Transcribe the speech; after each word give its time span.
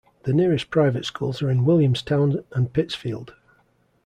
The 0.23 0.33
nearest 0.33 0.71
private 0.71 1.05
schools 1.05 1.43
are 1.43 1.51
in 1.51 1.63
Williamstown 1.63 2.43
and 2.53 2.73
Pittsfield. 2.73 3.35